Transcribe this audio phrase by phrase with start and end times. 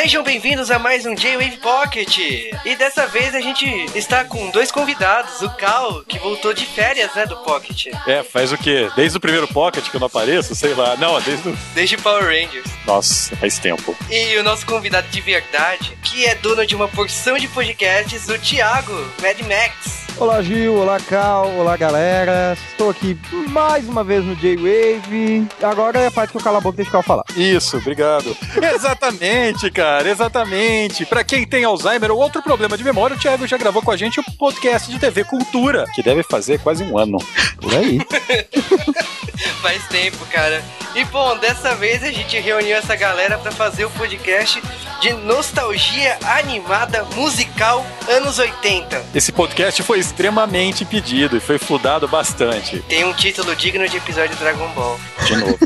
[0.00, 2.16] Sejam bem-vindos a mais um J-Wave Pocket.
[2.64, 7.14] E dessa vez a gente está com dois convidados, o Cal, que voltou de férias,
[7.14, 7.88] né, do Pocket.
[8.06, 8.90] É, faz o quê?
[8.96, 10.54] Desde o primeiro Pocket que eu não apareço?
[10.54, 10.96] Sei lá.
[10.96, 11.58] Não, desde o...
[11.74, 12.66] Desde Power Rangers.
[12.86, 13.94] Nossa, faz tempo.
[14.10, 18.38] E o nosso convidado de verdade, que é dono de uma porção de podcasts, o
[18.38, 19.99] Thiago, Mad Max.
[20.16, 22.56] Olá Gil, olá Cal, olá galera.
[22.70, 23.18] Estou aqui
[23.48, 25.46] mais uma vez no J-Wave.
[25.62, 27.24] Agora é a parte que eu calo a boca e deixo o Cal falar.
[27.36, 28.36] Isso, obrigado.
[28.74, 31.06] exatamente, cara, exatamente.
[31.06, 33.96] Pra quem tem Alzheimer ou outro problema de memória, o Thiago já gravou com a
[33.96, 37.16] gente o podcast de TV Cultura, que deve fazer quase um ano.
[37.58, 37.98] Por aí.
[39.62, 40.62] Faz tempo, cara.
[40.94, 44.60] E bom, dessa vez a gente reuniu essa galera para fazer o podcast
[45.00, 49.02] de nostalgia animada musical anos 80.
[49.14, 52.80] Esse podcast foi extremamente pedido e foi fludado bastante.
[52.88, 54.98] Tem um título digno de episódio de Dragon Ball.
[55.26, 55.58] De novo.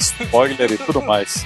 [0.00, 1.44] Spoiler e tudo mais.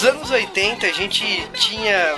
[0.00, 2.14] Os anos 80 a gente tinha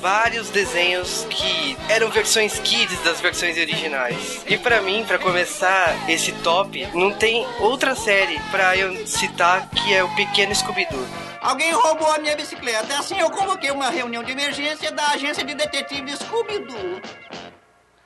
[0.00, 4.44] vários desenhos que eram versões kids das versões originais.
[4.46, 9.94] E pra mim, pra começar esse top, não tem outra série pra eu citar que
[9.94, 11.06] é o Pequeno Scooby-Doo.
[11.40, 12.98] Alguém roubou a minha bicicleta.
[12.98, 17.00] Assim eu convoquei uma reunião de emergência da agência de detetive Scooby-Doo.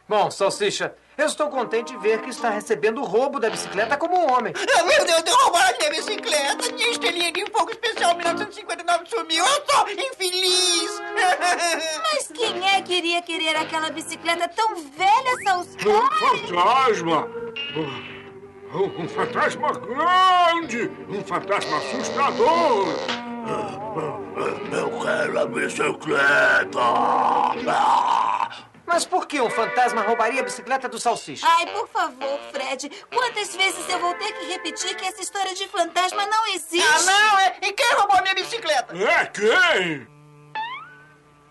[0.09, 4.17] Bom, Salsicha, eu estou contente de ver que está recebendo o roubo da bicicleta como
[4.19, 4.53] um homem.
[4.79, 6.73] Ah, meu Deus, derrubaram a minha bicicleta.
[6.73, 9.45] Minha estrelinha de fogo especial 1959 sumiu.
[9.45, 11.01] Eu sou infeliz.
[12.13, 15.89] Mas quem é que iria querer aquela bicicleta tão velha, Salsicha?
[16.49, 17.29] fantasma!
[18.75, 20.91] Um, um fantasma grande!
[21.09, 22.87] Um fantasma assustador!
[24.73, 26.67] Eu quero a bicicleta!
[28.87, 31.47] Mas por que um fantasma roubaria a bicicleta do Salsicha?
[31.49, 32.91] Ai, por favor, Fred.
[33.13, 36.87] Quantas vezes eu vou ter que repetir que essa história de fantasma não existe?
[36.89, 37.57] Ah, não, é?
[37.63, 38.97] E quem roubou a minha bicicleta?
[38.97, 40.07] É quem?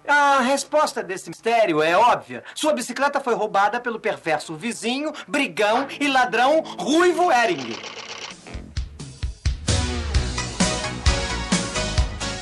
[0.07, 2.43] A resposta desse mistério é óbvia.
[2.53, 7.75] Sua bicicleta foi roubada pelo perverso vizinho, brigão e ladrão Ruivo Ering.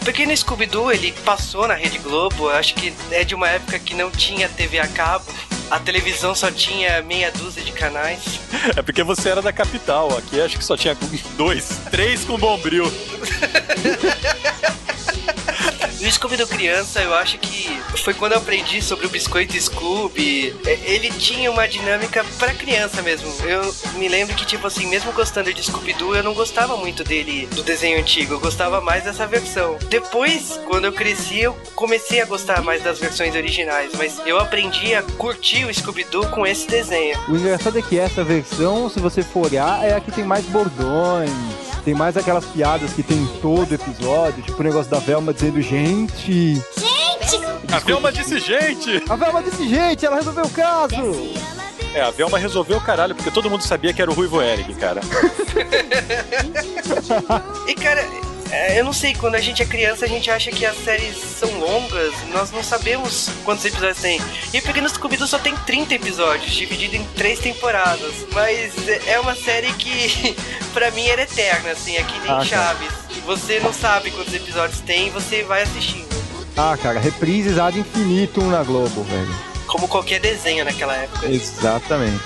[0.04, 3.96] O Pequeno Scooby-Doo, ele passou na Rede Globo, acho que é de uma época que
[3.96, 5.24] não tinha TV a cabo.
[5.72, 8.20] A televisão só tinha meia dúzia de canais.
[8.76, 10.18] É porque você era da capital.
[10.18, 10.98] Aqui acho que só tinha
[11.38, 12.84] dois, três com bombril.
[16.04, 20.54] E o Scooby-Doo criança, eu acho que foi quando eu aprendi sobre o Biscoito Scooby.
[20.66, 23.34] É, Ele tinha uma dinâmica pra criança mesmo.
[23.48, 27.48] Eu me lembro que, tipo assim, mesmo gostando de Scooby-Doo, eu não gostava muito dele,
[27.56, 28.34] do desenho antigo.
[28.34, 29.78] Eu gostava mais dessa versão.
[29.90, 33.94] Depois, quando eu cresci, eu comecei a gostar mais das versões originais.
[33.98, 37.18] Mas eu aprendi a curtir o Scooby-Doo com esse desenho.
[37.30, 40.44] O engraçado é que essa versão, se você for olhar, é a que tem mais
[40.48, 41.32] bordões.
[41.84, 45.62] Tem mais aquelas piadas que tem em todo episódio, tipo o negócio da Velma dizendo
[45.62, 46.56] gente.
[46.56, 47.46] Gente!
[47.72, 49.04] A Velma disse gente!
[49.10, 50.96] A Velma disse gente, ela resolveu o caso.
[51.94, 54.74] É, a Velma resolveu o caralho, porque todo mundo sabia que era o Ruivo Eric,
[54.76, 55.02] cara.
[57.68, 58.04] E cara,
[58.54, 61.18] é, eu não sei, quando a gente é criança, a gente acha que as séries
[61.18, 64.22] são longas, nós não sabemos quantos episódios tem.
[64.54, 68.14] E o Pequeno Scooby-Doo só tem 30 episódios, dividido em três temporadas.
[68.32, 68.74] Mas
[69.08, 70.36] é uma série que,
[70.74, 72.46] pra mim, era eterna, assim, é que nem Ah.
[72.46, 72.92] Chaves.
[73.26, 76.08] Você não sabe quantos episódios tem e você vai assistindo.
[76.56, 79.36] Ah, cara, reprises ad infinitum na Globo, velho.
[79.66, 81.28] Como qualquer desenho naquela época.
[81.28, 82.22] Exatamente.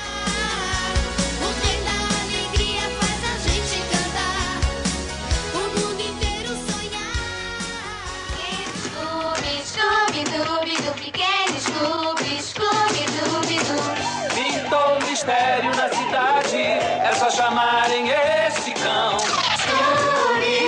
[15.18, 19.18] Mistério na cidade, é só chamarem este cão.
[19.18, 20.60] Scooby,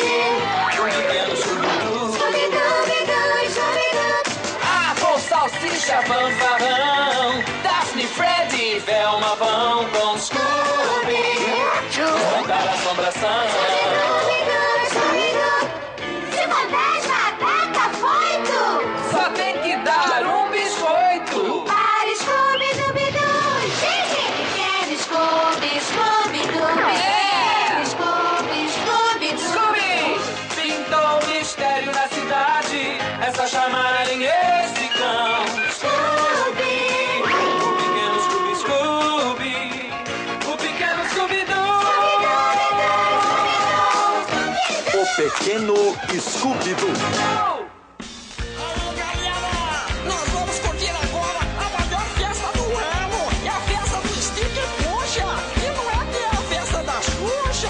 [0.74, 2.14] um pequeno Scooby-Doo.
[2.14, 4.24] Scooby, Dooby, Doo, Scooby, Doo.
[4.64, 6.59] Ah, com salsicha, fanfarrão.
[57.02, 57.70] Xuxa.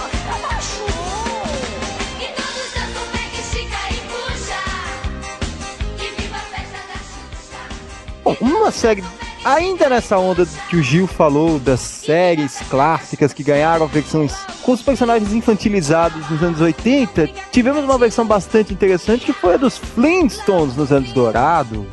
[8.23, 9.03] Bom, uma série.
[9.43, 14.33] Ainda nessa onda que o Gil falou das séries clássicas que ganharam versões
[14.69, 19.57] com os personagens infantilizados nos anos 80, tivemos uma versão bastante interessante que foi a
[19.57, 21.87] dos Flintstones nos anos dourados.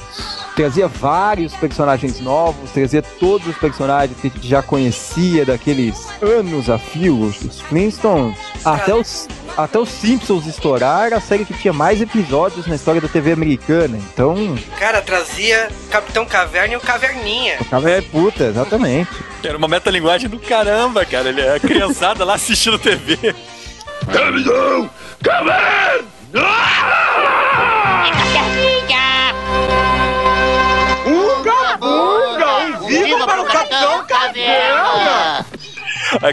[0.54, 6.68] Trazia vários personagens novos, trazia todos os personagens que a gente já conhecia daqueles anos
[6.68, 8.36] a fio, os Flintstones.
[8.62, 9.26] Até os,
[9.56, 13.96] até os Simpsons estourar, a série que tinha mais episódios na história da TV americana.
[13.96, 17.58] Então, Cara, trazia Capitão Caverna e o Caverninha.
[17.58, 19.10] Ficava é puta, exatamente.
[19.42, 21.28] Era uma metalinguagem do caramba, cara.
[21.28, 23.34] Ele é a criançada lá assistindo TV.
[24.12, 24.90] Capitão!
[25.22, 26.06] Caverna!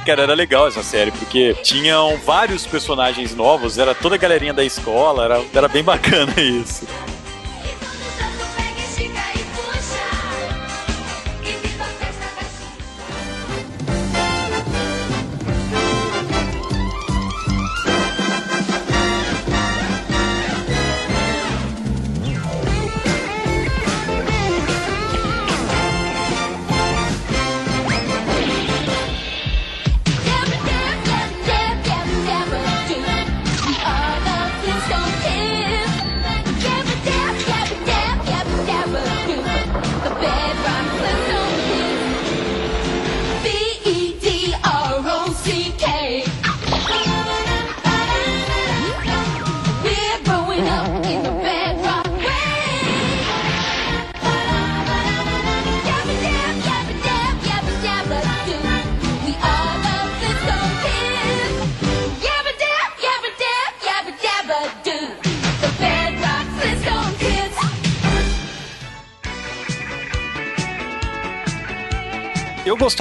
[0.05, 4.63] Cara, era legal essa série, porque tinham vários personagens novos, era toda a galerinha da
[4.63, 6.85] escola, era, era bem bacana isso.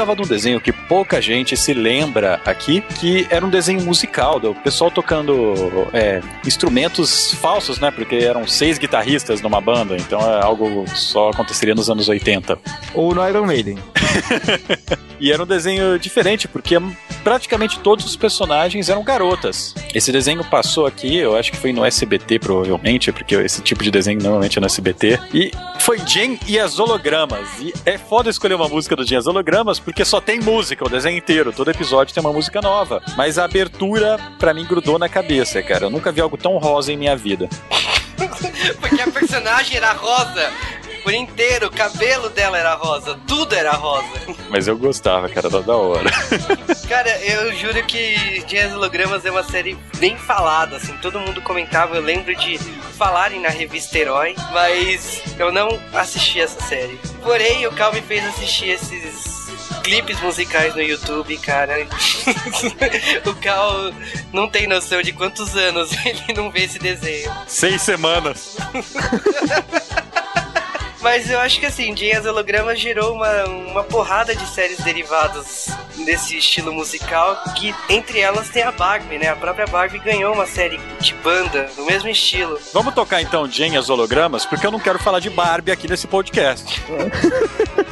[0.02, 4.40] Gostava de um desenho que pouca gente se lembra aqui, que era um desenho musical,
[4.40, 5.54] do pessoal tocando
[5.93, 7.90] é, instrumentos falsos, né?
[7.90, 12.58] Porque eram seis guitarristas numa banda, então é algo só aconteceria nos anos 80.
[12.94, 13.78] Ou no Iron Maiden.
[15.22, 16.76] E era um desenho diferente, porque
[17.22, 19.72] praticamente todos os personagens eram garotas.
[19.94, 23.90] Esse desenho passou aqui, eu acho que foi no SBT, provavelmente, porque esse tipo de
[23.92, 25.20] desenho normalmente é no SBT.
[25.32, 27.48] E foi Jen e as hologramas.
[27.60, 30.84] E é foda escolher uma música do Jen e as hologramas, porque só tem música
[30.84, 31.52] o desenho inteiro.
[31.52, 33.00] Todo episódio tem uma música nova.
[33.16, 35.84] Mas a abertura, pra mim, grudou na cabeça, cara.
[35.84, 37.48] Eu nunca vi algo tão rosa em minha vida.
[38.80, 40.50] Porque a personagem era rosa.
[41.02, 44.08] Por inteiro, o cabelo dela era rosa, tudo era rosa.
[44.49, 46.10] Mas eu gostava, cara, era da hora.
[46.88, 51.96] Cara, eu juro que Dias Hologramas é uma série bem falada, assim, todo mundo comentava,
[51.96, 52.58] eu lembro de
[52.96, 56.99] falarem na revista Herói, mas eu não assisti essa série.
[57.22, 59.32] Porém, o Cal me fez assistir esses
[59.82, 61.75] clipes musicais no YouTube, cara.
[63.26, 63.93] o Cal
[64.32, 67.32] não tem noção de quantos anos ele não vê esse desenho.
[67.46, 68.56] Seis semanas.
[71.02, 75.68] Mas eu acho que assim, as Hologramas gerou uma, uma porrada de séries derivadas
[76.04, 79.28] desse estilo musical, que entre elas tem a Barbie, né?
[79.28, 82.58] A própria Barbie ganhou uma série de banda no mesmo estilo.
[82.72, 86.80] Vamos tocar então as hologramas, porque eu não quero falar de Barbie aqui nesse podcast.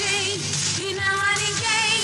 [0.00, 1.98] E não há ninguém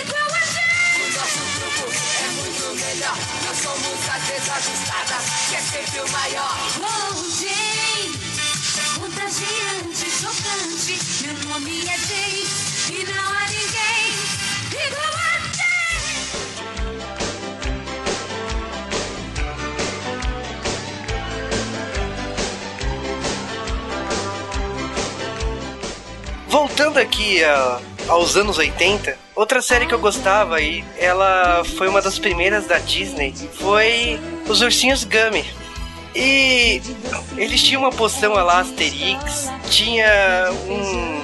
[0.00, 1.02] igual a Jay.
[1.02, 1.90] O nosso grupo
[2.22, 3.18] é muito melhor.
[3.44, 5.16] Nós somos a desajustada,
[5.48, 6.56] que é sempre o maior.
[6.78, 8.12] Oh, Jay,
[8.94, 11.00] contagiante, chocante.
[11.26, 12.46] Meu nome é Jay
[12.92, 13.45] e não há
[26.56, 32.00] Voltando aqui a- aos anos 80, outra série que eu gostava e ela foi uma
[32.00, 35.44] das primeiras da Disney foi Os Ursinhos Gummy.
[36.14, 36.80] E
[37.36, 41.20] eles tinham uma poção lá, Asterix, tinha um,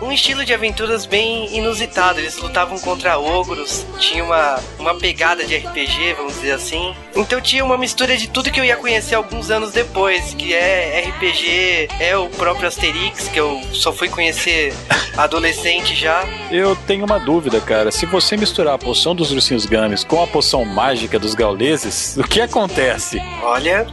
[0.00, 2.20] um estilo de aventuras bem inusitado.
[2.20, 6.94] Eles lutavam contra ogros, tinha uma, uma pegada de RPG, vamos dizer assim.
[7.14, 11.04] Então tinha uma mistura de tudo que eu ia conhecer alguns anos depois, que é
[11.08, 14.72] RPG, é o próprio Asterix, que eu só fui conhecer
[15.16, 16.24] adolescente já.
[16.50, 17.90] Eu tenho uma dúvida, cara.
[17.90, 22.22] Se você misturar a poção dos ursinhos Gummies com a poção mágica dos gauleses, o
[22.22, 23.20] que acontece?
[23.42, 23.86] Olha,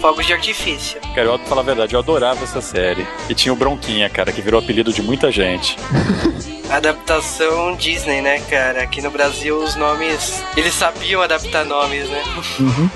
[0.00, 1.00] fogos de artifício.
[1.14, 3.06] Cara, eu falar a verdade, eu adorava essa série.
[3.28, 5.76] E tinha o Bronquinha, cara, que virou apelido de muita gente.
[6.70, 8.82] Adaptação Disney, né, cara?
[8.82, 10.42] Aqui no Brasil os nomes.
[10.56, 12.22] Eles sabiam adaptar nomes, né?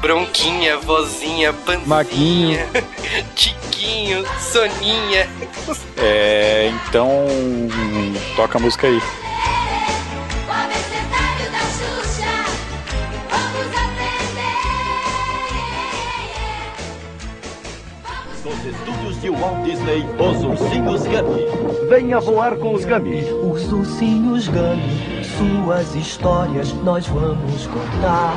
[0.00, 2.60] Bronquinha, vozinha, panzinha, Maguinho.
[3.34, 5.28] Tiquinho, Soninha.
[5.96, 7.26] É, então.
[8.36, 9.00] Toca a música aí.
[19.20, 21.88] De Walt Disney, os ursinhos Gummy.
[21.88, 23.24] Venha voar com os Gummy.
[23.42, 28.34] Os ursinhos Gummy, suas histórias nós vamos contar.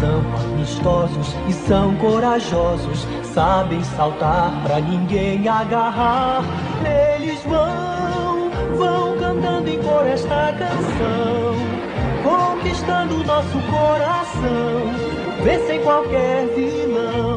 [0.00, 0.20] São
[0.52, 6.42] amistosos e são corajosos, sabem saltar pra ninguém agarrar.
[7.16, 11.54] Eles vão, vão cantando em cor esta canção,
[12.22, 17.33] conquistando nosso coração, vencem qualquer vilão.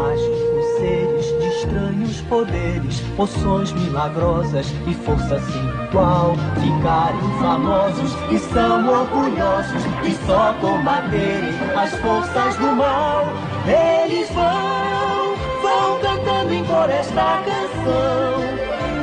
[0.00, 6.34] Mágicos seres de estranhos poderes, poções milagrosas e força sem igual.
[6.54, 13.26] Ficarem famosos e são orgulhosos e só combaterem as forças do mal.
[13.66, 18.40] Eles vão, vão cantando em cor esta canção,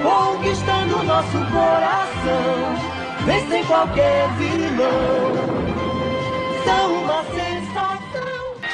[0.02, 5.68] conquistando nosso coração, vencem qualquer vilão.
[6.66, 7.47] São uma.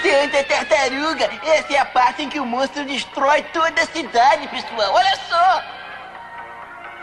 [0.03, 4.93] Santa Tartaruga, essa é a parte em que o monstro destrói toda a cidade, pessoal.
[4.93, 5.63] Olha só!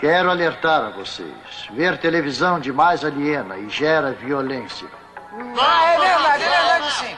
[0.00, 1.32] Quero alertar a vocês.
[1.70, 4.86] Ver televisão demais aliena e gera violência.
[5.58, 7.16] Ah, é verdade, é verdade sim.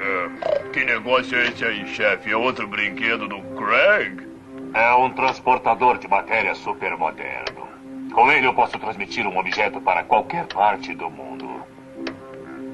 [0.00, 2.30] É, que negócio é esse aí, chefe?
[2.30, 4.28] É outro brinquedo do Craig?
[4.74, 7.68] É um transportador de matéria supermoderno.
[8.14, 11.64] Com ele eu posso transmitir um objeto para qualquer parte do mundo.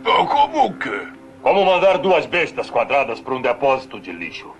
[0.05, 1.17] Como que?
[1.47, 4.53] Como mandar duas bestas quadradas para um depósito de lixo.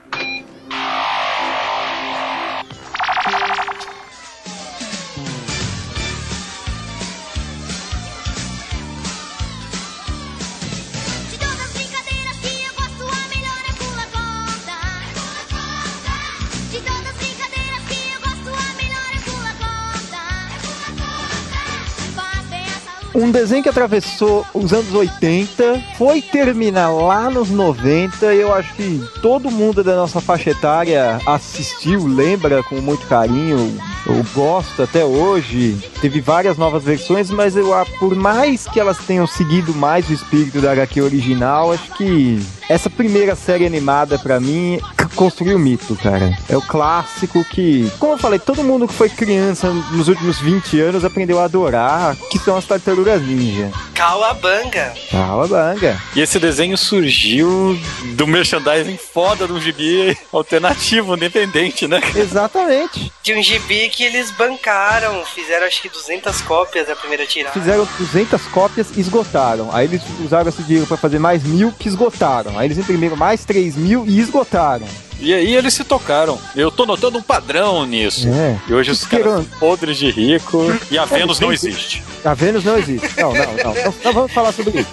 [23.17, 28.27] Um desenho que atravessou os anos 80, foi terminar lá nos 90.
[28.35, 33.75] Eu acho que todo mundo da nossa faixa etária assistiu, lembra com muito carinho.
[34.07, 35.79] Eu gosto até hoje.
[36.03, 40.61] Teve várias novas versões, mas eu, por mais que elas tenham seguido mais o espírito
[40.61, 45.95] da HQ original, acho que essa primeira série animada pra mim c- construiu o mito,
[45.97, 46.37] cara.
[46.49, 50.81] É o clássico que, como eu falei, todo mundo que foi criança nos últimos 20
[50.81, 53.71] anos aprendeu a adorar, que são as tartarugas ninja.
[53.97, 54.93] Cauabanga.
[55.11, 55.99] Calabanga.
[56.15, 57.81] E esse desenho surgiu
[58.15, 62.01] do merchandising foda do gibi alternativo, independente, né?
[62.15, 63.11] Exatamente.
[63.23, 67.59] De um gibi que eles bancaram, fizeram acho que 200 cópias da primeira tirada.
[67.59, 69.75] Fizeram 200 cópias e esgotaram.
[69.75, 72.59] Aí eles usaram esse dinheiro pra fazer mais mil que esgotaram.
[72.59, 74.87] Aí eles imprimiram mais 3 mil e esgotaram.
[75.21, 76.39] E aí eles se tocaram.
[76.55, 78.29] Eu tô notando um padrão nisso.
[78.29, 78.59] É.
[78.69, 82.03] E hoje os caras são podres de rico e a Vênus não existe.
[82.25, 83.09] A Vênus não existe.
[83.21, 83.75] Não, não, não.
[83.75, 84.91] Não, não vamos falar sobre isso.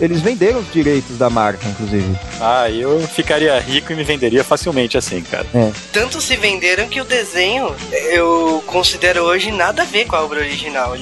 [0.00, 2.16] Eles venderam os direitos da marca, inclusive.
[2.40, 5.46] Ah, eu ficaria rico e me venderia facilmente assim, cara.
[5.54, 5.70] É.
[5.92, 10.40] Tanto se venderam que o desenho eu considero hoje nada a ver com a obra
[10.40, 10.94] original.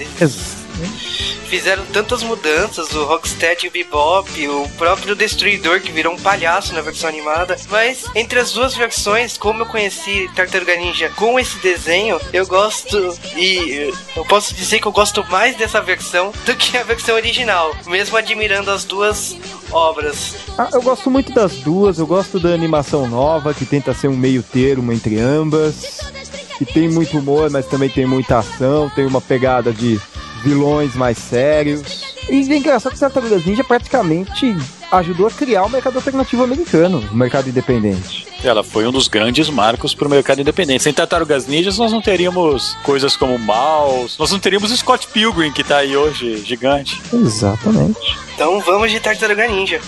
[1.49, 6.75] Fizeram tantas mudanças, o Rocksteady e o Bebop, o próprio Destruidor que virou um palhaço
[6.75, 7.57] na versão animada.
[7.71, 13.19] Mas entre as duas versões, como eu conheci Tartaruga Ninja com esse desenho, eu gosto
[13.35, 17.75] e eu posso dizer que eu gosto mais dessa versão do que a versão original,
[17.87, 19.35] mesmo admirando as duas
[19.73, 20.35] obras.
[20.57, 21.99] Ah, eu gosto muito das duas.
[21.99, 26.01] Eu gosto da animação nova, que tenta ser um meio termo entre ambas.
[26.59, 28.91] Que tem muito humor, mas também tem muita ação.
[28.91, 30.01] Tem uma pegada de
[30.43, 32.17] vilões mais sérios.
[32.29, 34.55] E é engraçado que Tartarugas Ninja praticamente
[34.93, 38.27] ajudou a criar o mercado alternativo americano, o mercado independente.
[38.43, 40.83] Ela foi um dos grandes marcos para o mercado independente.
[40.83, 45.65] Sem Tartarugas Ninjas, nós não teríamos coisas como Mouse, nós não teríamos Scott Pilgrim, que
[45.65, 47.01] tá aí hoje, gigante.
[47.13, 47.99] Exatamente.
[48.35, 49.81] Então vamos de Tartaruga Ninja.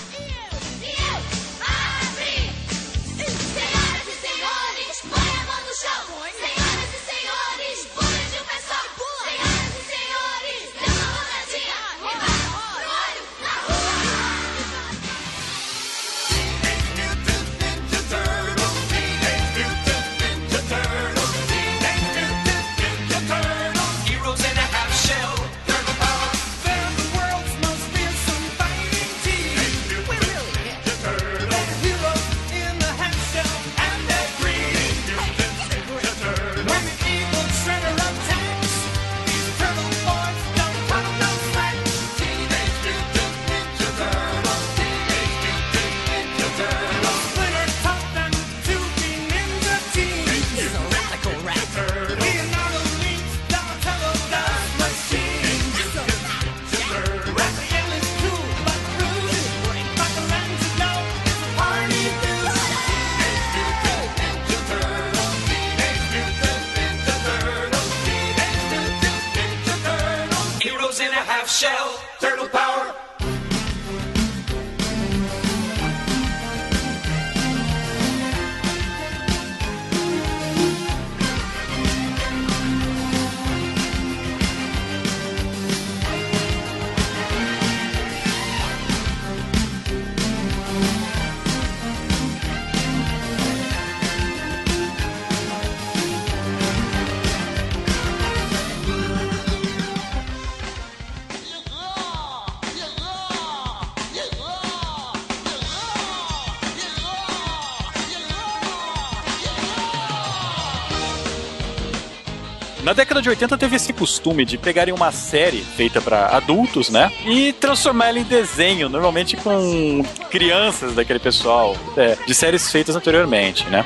[112.82, 117.12] Na década de 80 teve esse costume de pegarem uma série feita para adultos, né?
[117.26, 123.64] E transformar ela em desenho, normalmente com crianças daquele pessoal, é, de séries feitas anteriormente,
[123.68, 123.84] né?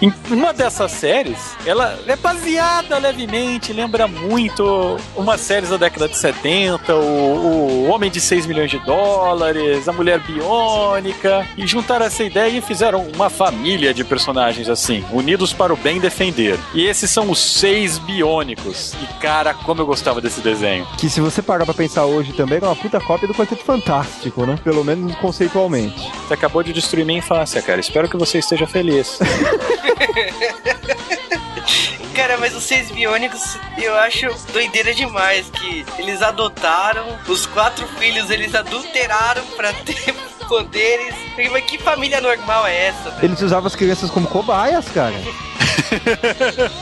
[0.00, 6.16] Em uma dessas séries, ela é baseada levemente, lembra muito umas séries da década de
[6.16, 12.22] 70, o, o Homem de 6 milhões de dólares, a Mulher Biônica, e juntaram essa
[12.22, 16.58] ideia e fizeram uma família de personagens assim, unidos para o bem defender.
[16.74, 18.94] E esses são os seis biônicos.
[19.02, 20.86] E cara, como eu gostava desse desenho.
[20.98, 24.44] Que se você parar pra pensar hoje também, é uma puta cópia do Quarteto Fantástico,
[24.44, 24.58] né?
[24.62, 26.10] Pelo menos conceitualmente.
[26.26, 27.80] Você acabou de destruir minha infância, cara.
[27.80, 29.18] Espero que você esteja feliz.
[32.14, 38.30] Cara, mas os seis biônicos eu acho doideira demais que eles adotaram os quatro filhos,
[38.30, 40.14] eles adulteraram pra ter
[40.48, 41.14] poderes.
[41.50, 43.10] Mas que família normal é essa?
[43.10, 43.24] velho?
[43.24, 45.14] Eles usavam as crianças como cobaias, cara.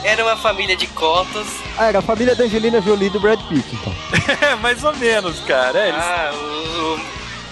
[0.05, 1.47] Era uma família de cotos.
[1.77, 3.93] Ah, era a família da Angelina Jolie e do Brad Pitt, então.
[4.41, 5.79] É, mais ou menos, cara.
[5.79, 7.01] É, eles- Ah, o, o-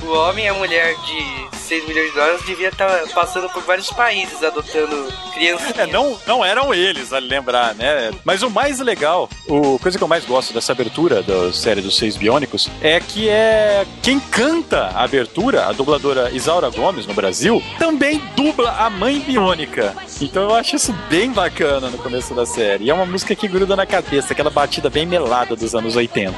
[0.04, 3.90] o homem e a mulher de 6 milhões de dólares devia estar passando por vários
[3.90, 5.78] países adotando crianças.
[5.78, 8.10] É, não, não eram eles, vale lembrar, né?
[8.24, 11.96] Mas o mais legal, o coisa que eu mais gosto dessa abertura da série dos
[11.96, 17.62] Seis Biônicos é que é quem canta a abertura, a dubladora Isaura Gomes no Brasil,
[17.78, 19.94] também dubla a mãe biônica.
[20.20, 22.84] Então eu acho isso bem bacana no começo da série.
[22.84, 26.36] E é uma música que gruda na cabeça, aquela batida bem melada dos anos 80.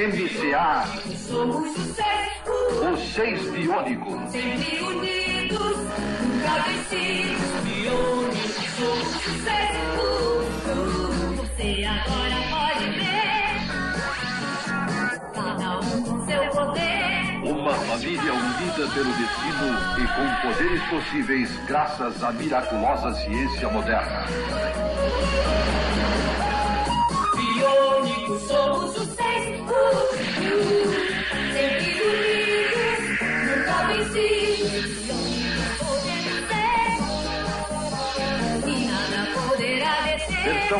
[0.00, 0.86] MCA.
[1.28, 2.50] Somos sucesso,
[2.90, 4.30] Os seis biônicos.
[4.30, 7.50] sempre unidos, nunca vencidos.
[7.64, 9.92] Biônicos, somos sucesso.
[11.36, 13.52] Você agora pode ver,
[15.34, 17.20] cada um com seu poder.
[17.44, 24.24] Uma família unida pelo destino e com poderes possíveis graças à miraculosa ciência moderna.
[27.36, 29.20] Biônicos, somos sucesso.
[29.20, 29.29] Sempre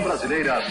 [0.03, 0.63] Brasileira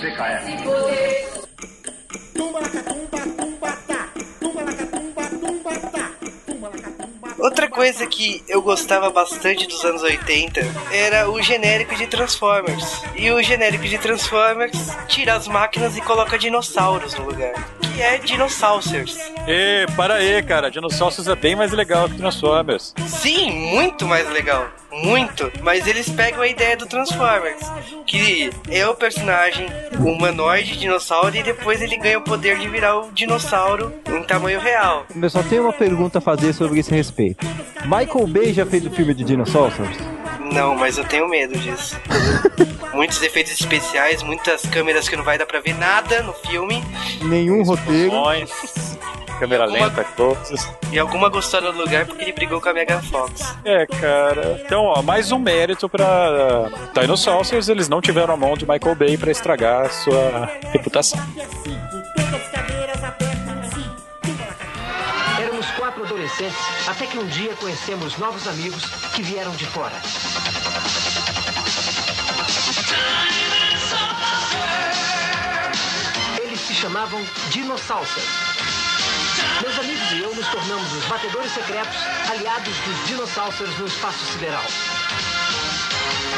[7.37, 13.01] Outra coisa que eu gostava bastante dos anos 80 era o genérico de Transformers.
[13.15, 17.78] E o genérico de Transformers tira as máquinas e coloca dinossauros no lugar.
[17.99, 18.93] Que é Dinosaurs.
[19.45, 20.71] Ê, para aí, cara.
[20.71, 22.93] Dinossauros é bem mais legal que Transformers.
[23.05, 24.69] Sim, muito mais legal.
[24.89, 25.51] Muito.
[25.61, 27.59] Mas eles pegam a ideia do Transformers.
[28.07, 29.67] Que é o personagem
[29.99, 35.05] humanoide dinossauro e depois ele ganha o poder de virar o dinossauro em tamanho real.
[35.21, 37.45] Eu só tenho uma pergunta a fazer sobre esse respeito.
[37.83, 39.75] Michael Bay já fez o filme de dinossauros?
[40.53, 41.99] Não, mas eu tenho medo disso.
[42.93, 46.83] Muitos efeitos especiais, muitas câmeras que não vai dar pra ver nada no filme.
[47.21, 48.11] Nenhum roteiro.
[49.39, 50.67] Câmera lenta, coisas.
[50.91, 53.55] E alguma gostou no lugar porque ele brigou com a Mega Fox.
[53.63, 54.61] É, cara.
[54.65, 57.69] Então, ó, mais um mérito pra Dinosaurs.
[57.69, 61.19] Eles não tiveram a mão de Michael Bay pra estragar a sua reputação.
[66.87, 69.95] Até que um dia conhecemos novos amigos que vieram de fora.
[76.41, 78.09] Eles se chamavam Dinossauros.
[79.61, 81.97] Meus amigos e eu nos tornamos os batedores secretos,
[82.29, 84.63] aliados dos dinossauros no espaço sideral.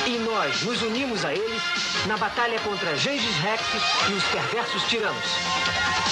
[0.08, 1.62] E nós nos unimos a eles
[2.08, 3.62] na batalha contra Gengis Rex
[4.10, 6.11] e os perversos tiranos.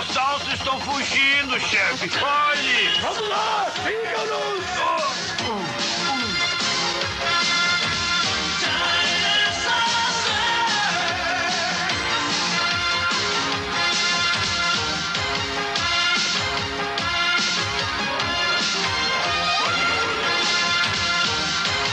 [0.00, 2.10] Dinossauros estão fugindo, chefe.
[2.24, 3.00] Olhe!
[3.00, 3.66] Vamos lá!
[3.84, 4.70] Sigam-nos!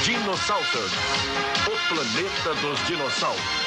[0.03, 0.91] Dinossauros,
[1.67, 3.66] o planeta dos dinossauros.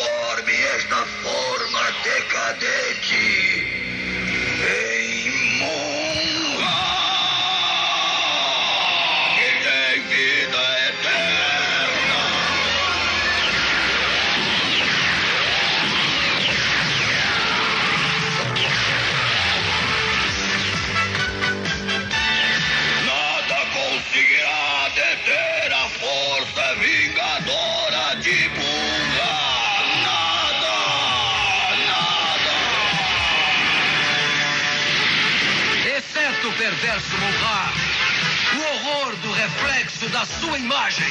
[0.00, 3.09] Transforme esta forma decadente
[36.80, 37.72] Exceto o perverso Monra.
[38.56, 41.06] O horror do reflexo da sua imagem.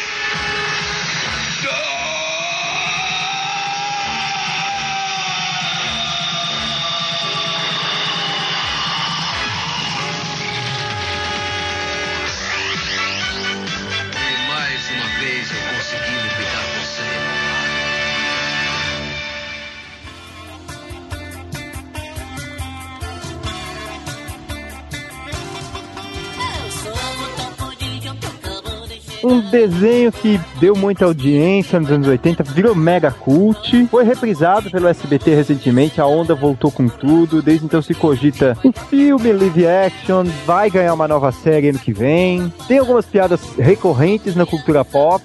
[29.24, 34.88] Um desenho que deu muita audiência nos anos 80, virou mega cult, foi reprisado pelo
[34.88, 40.26] SBT recentemente, a onda voltou com tudo, desde então se cogita um filme live action,
[40.46, 42.52] vai ganhar uma nova série ano que vem.
[42.68, 45.24] Tem algumas piadas recorrentes na cultura pop,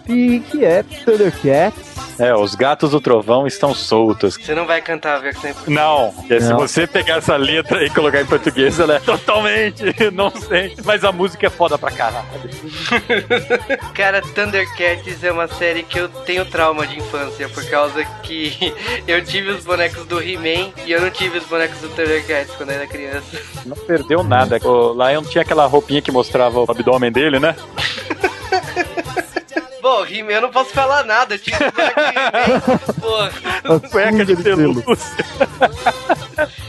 [0.51, 1.94] que é Thundercats.
[2.19, 4.37] É, os gatos do trovão estão soltos.
[4.37, 6.59] Você não vai cantar a versão em Não, porque se Não.
[6.59, 10.77] você pegar essa letra e colocar em português, ela é totalmente nonsense.
[10.85, 12.25] Mas a música é foda pra caralho.
[13.95, 18.73] Cara, Thundercats é uma série que eu tenho trauma de infância, por causa que
[19.07, 22.71] eu tive os bonecos do He-Man e eu não tive os bonecos do Thundercats quando
[22.71, 23.41] eu era criança.
[23.67, 24.59] Não perdeu nada.
[24.65, 27.57] O Lion tinha aquela roupinha que mostrava o abdômen dele, né?
[29.85, 33.81] Bom, He-Man eu não posso falar nada, eu tive os bonecos do He-Man, porra.
[33.91, 35.27] Cueca de pelúcia.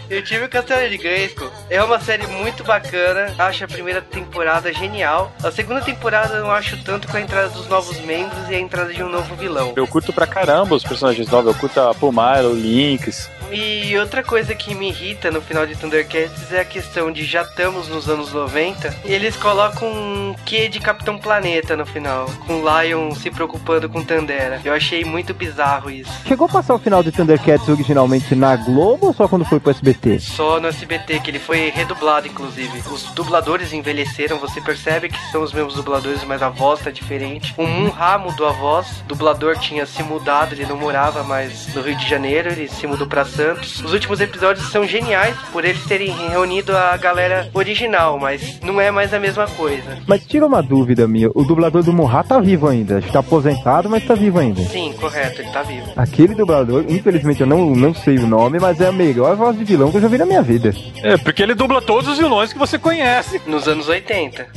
[0.10, 1.50] Eu tive o Castelo de Grayskull.
[1.70, 3.34] É uma série muito bacana.
[3.40, 5.32] Acho a primeira temporada genial.
[5.42, 8.60] A segunda temporada eu não acho tanto com a entrada dos novos membros e a
[8.60, 9.72] entrada de um novo vilão.
[9.78, 11.54] Eu curto pra caramba os personagens novos.
[11.54, 13.32] Eu curto a Pumar, o Lynx.
[13.52, 17.44] E outra coisa que me irrita no final de Thundercats é a questão de já
[17.44, 22.62] estamos nos anos 90 e eles colocam um quê de Capitão Planeta no final, com
[22.64, 24.60] Lion se preocupando com Tandera.
[24.64, 26.12] Eu achei muito bizarro isso.
[26.26, 29.72] Chegou a passar o final de Thundercats originalmente na Globo ou só quando foi pro
[29.72, 30.20] SBT?
[30.20, 32.82] Só no SBT, que ele foi redublado, inclusive.
[32.92, 37.54] Os dubladores envelheceram, você percebe que são os mesmos dubladores, mas a voz tá diferente.
[37.58, 41.82] O Munha mudou a voz, o dublador tinha se mudado, ele não morava mais no
[41.82, 43.84] Rio de Janeiro, ele se mudou pra Santos.
[43.84, 48.90] Os últimos episódios são geniais por eles terem reunido a galera original, mas não é
[48.90, 49.98] mais a mesma coisa.
[50.08, 53.00] Mas tira uma dúvida minha, o dublador do Murra tá vivo ainda.
[53.00, 54.62] Está aposentado, mas tá vivo ainda.
[54.64, 55.92] Sim, correto, ele tá vivo.
[55.96, 59.66] Aquele dublador, infelizmente eu não, não sei o nome, mas é a melhor voz de
[59.66, 60.74] vilão que eu já vi na minha vida.
[61.04, 63.42] É, porque ele dubla todos os vilões que você conhece.
[63.46, 64.48] Nos anos 80.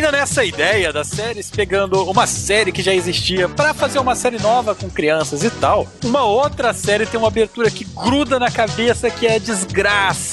[0.00, 4.38] Ainda nessa ideia das séries, pegando uma série que já existia pra fazer uma série
[4.38, 9.10] nova com crianças e tal, uma outra série tem uma abertura que gruda na cabeça
[9.10, 10.29] que é desgraça.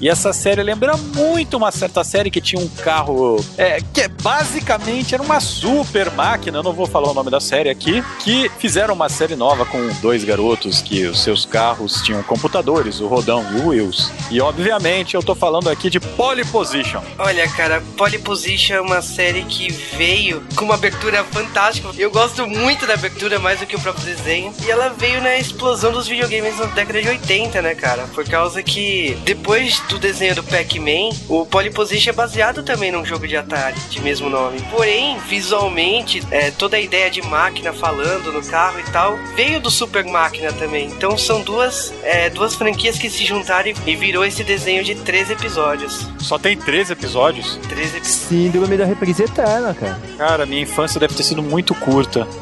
[0.00, 5.14] E essa série lembra muito uma certa série que tinha um carro é, que basicamente
[5.14, 8.94] era uma super máquina, eu não vou falar o nome da série aqui, que fizeram
[8.94, 13.60] uma série nova com dois garotos que os seus carros tinham computadores, o Rodão e
[13.60, 14.10] o Wills.
[14.30, 17.02] E obviamente eu tô falando aqui de Polyposition.
[17.18, 21.88] Olha, cara, Polyposition é uma série que veio com uma abertura fantástica.
[21.98, 24.52] Eu gosto muito da abertura, mais do que o próprio desenho.
[24.64, 28.04] E ela veio na explosão dos videogames na década de 80, né, cara?
[28.14, 29.49] Por causa que depois
[29.88, 34.30] do desenho do Pac-Man, o Polyposition é baseado também num jogo de Atari, de mesmo
[34.30, 34.60] nome.
[34.70, 39.68] Porém, visualmente, é, toda a ideia de máquina falando no carro e tal, veio do
[39.68, 40.86] Super Máquina também.
[40.86, 45.28] Então são duas, é, duas franquias que se juntaram e virou esse desenho de três
[45.28, 46.06] episódios.
[46.20, 47.58] Só tem três episódios?
[47.68, 48.28] Três episódios.
[48.28, 50.00] Síndrome da reprise eterna, cara.
[50.16, 52.24] Cara, minha infância deve ter sido muito curta.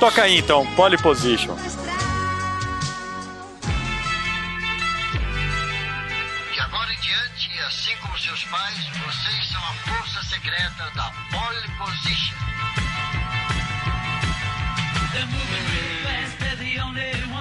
[0.00, 1.54] Toca aí então, Polyposition.
[10.46, 12.36] Secreta da Pole Position.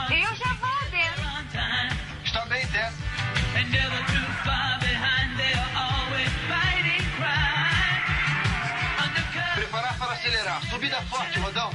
[0.10, 1.24] Eu já vou dentro.
[2.24, 2.92] Está bem, Dé.
[9.54, 10.62] Preparar para acelerar.
[10.64, 11.72] Subida forte, Rodão.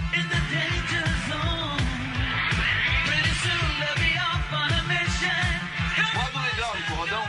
[6.14, 7.24] Módulo hidráulico, Rodão.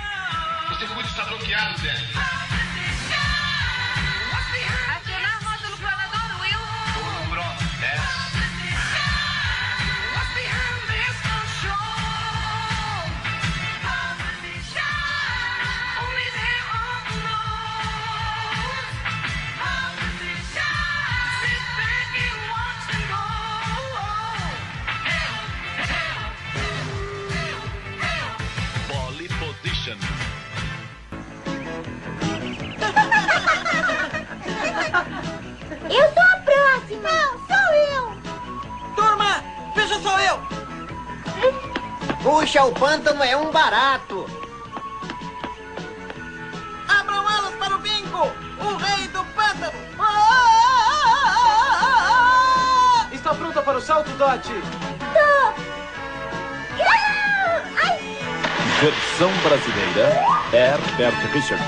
[0.71, 2.40] O circuito está bloqueado, Dé.
[42.31, 44.25] Puxa, o pântano é um barato.
[46.87, 48.31] Abram alas para o bingo.
[48.57, 49.77] O rei do pântano.
[53.11, 54.49] Está pronta para o salto, Dot?
[58.79, 61.65] Versão brasileira, Herbert Richards.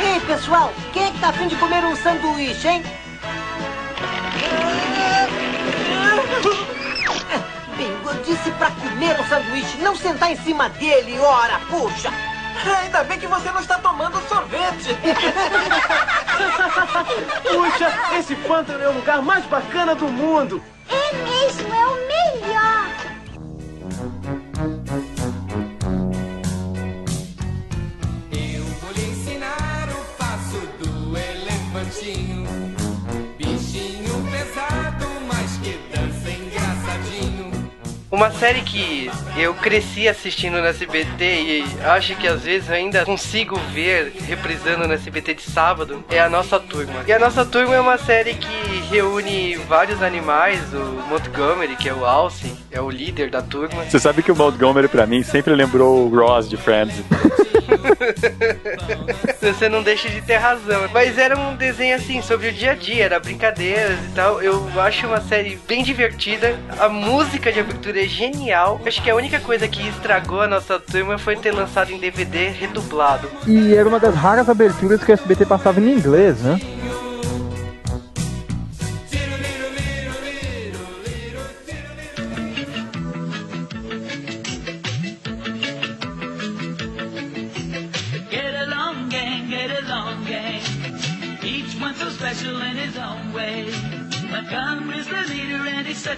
[0.00, 2.97] Eita, pessoal, quem é que tá afim de comer um sanduíche, hein?
[8.10, 12.10] Eu disse pra comer um sanduíche, não sentar em cima dele, ora, puxa!
[12.82, 14.96] Ainda bem que você não está tomando sorvete.
[17.42, 20.62] Puxa, esse pântano é o lugar mais bacana do mundo.
[38.18, 43.56] Uma série que eu cresci assistindo no SBT e acho que às vezes ainda consigo
[43.72, 47.04] ver reprisando no SBT de sábado é a Nossa Turma.
[47.06, 51.94] E a Nossa Turma é uma série que reúne vários animais, o Montgomery, que é
[51.94, 53.84] o Alce, é o líder da turma.
[53.84, 56.96] Você sabe que o Montgomery pra mim sempre lembrou o Ross de Friends.
[59.40, 60.88] Você não deixa de ter razão.
[60.92, 64.42] Mas era um desenho assim, sobre o dia a dia, era brincadeiras e tal.
[64.42, 66.58] Eu acho uma série bem divertida.
[66.78, 68.80] A música de abertura é genial.
[68.86, 72.48] Acho que a única coisa que estragou a nossa turma foi ter lançado em DVD
[72.48, 73.28] redublado.
[73.46, 76.58] E era uma das raras aberturas que o SBT passava em inglês, né?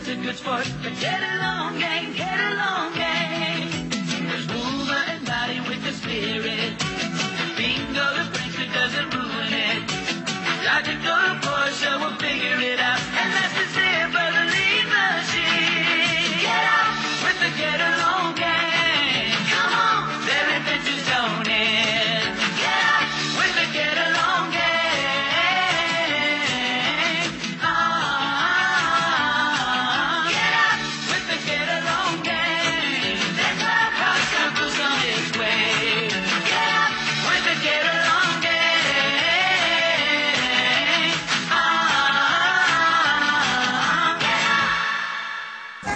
[0.04, 0.70] Such a good sport.
[0.82, 2.94] But get along, gang, get along,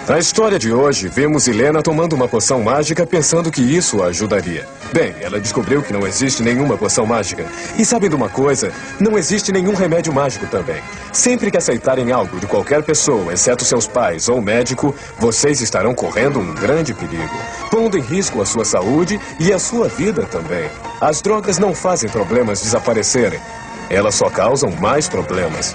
[0.06, 4.68] Na história de hoje, vemos Helena tomando uma poção mágica pensando que isso a ajudaria.
[4.92, 7.46] Bem, ela descobriu que não existe nenhuma poção mágica.
[7.78, 8.70] E sabem de uma coisa?
[9.00, 10.82] Não existe nenhum remédio mágico também.
[11.10, 16.38] Sempre que aceitarem algo de qualquer pessoa, exceto seus pais ou médico, vocês estarão correndo
[16.38, 17.34] um grande perigo,
[17.70, 20.68] pondo em risco a sua saúde e a sua vida também.
[21.00, 23.40] As drogas não fazem problemas desaparecerem.
[23.88, 25.74] Elas só causam mais problemas.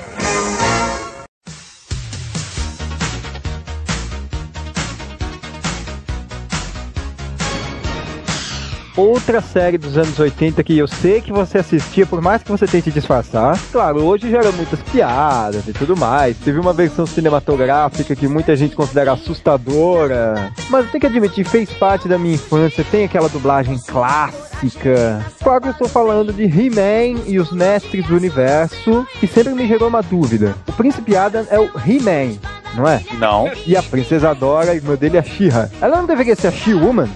[8.99, 12.67] Outra série dos anos 80 que eu sei que você assistia, por mais que você
[12.67, 13.57] tente disfarçar.
[13.71, 16.35] Claro, hoje gera muitas piadas e tudo mais.
[16.35, 20.51] Teve uma versão cinematográfica que muita gente considera assustadora.
[20.69, 22.83] Mas eu tenho que admitir, fez parte da minha infância.
[22.91, 25.25] Tem aquela dublagem clássica.
[25.41, 29.65] Claro que eu estou falando de He-Man e os Mestres do Universo, que sempre me
[29.65, 30.53] gerou uma dúvida.
[30.67, 32.37] O Príncipe Adam é o He-Man,
[32.75, 33.01] não é?
[33.17, 33.49] Não.
[33.65, 35.69] E a Princesa Dora, a irmã dele, é a She-Ra.
[35.79, 37.07] Ela não deveria ser a She-Woman?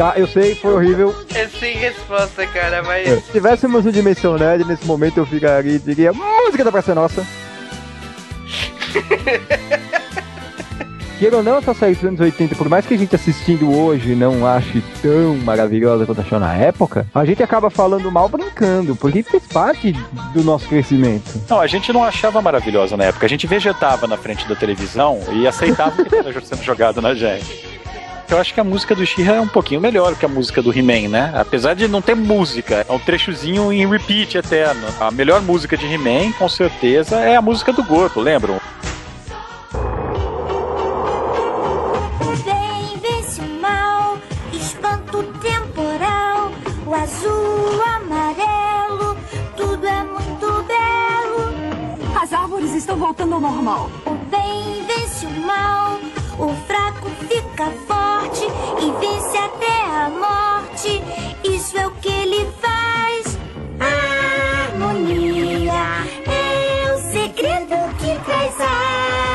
[0.00, 1.14] Tá, eu sei, foi horrível.
[1.34, 3.22] É sem resposta, cara, mas.
[3.22, 7.22] Se tivéssemos um Dimensão Nerd, nesse momento eu ficaria e diria música da Praça Nossa.
[11.18, 14.14] Queira ou não, essa série dos anos 80, por mais que a gente assistindo hoje
[14.14, 19.22] não ache tão maravilhosa quanto achou na época, a gente acaba falando mal brincando, porque
[19.22, 19.92] fez parte
[20.32, 21.42] do nosso crescimento.
[21.46, 23.26] Não, a gente não achava maravilhosa na época.
[23.26, 27.12] A gente vegetava na frente da televisão e aceitava o que estava sendo jogado na
[27.12, 27.68] gente.
[28.30, 30.72] Eu acho que a música do She-Ra é um pouquinho melhor que a música do
[30.72, 31.32] He-Man, né?
[31.34, 34.86] Apesar de não ter música, é um trechozinho em repeat eterno.
[35.00, 38.60] A melhor música de He-Man, com certeza, é a música do Gordo, lembram?
[42.20, 44.16] O bem vence o mal,
[44.52, 46.52] espanto temporal,
[46.86, 49.16] o azul, o amarelo,
[49.56, 52.22] tudo é muito belo.
[52.22, 53.90] As árvores estão voltando ao normal.
[54.06, 55.98] O bem vence o mal,
[56.38, 57.99] o fraco fica forte
[58.80, 61.02] e vence até a morte.
[61.44, 63.38] Isso é o que ele faz.
[64.68, 65.72] Harmonia
[66.26, 68.54] é o segredo que traz